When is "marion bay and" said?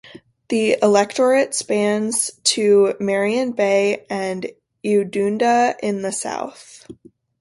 2.99-4.51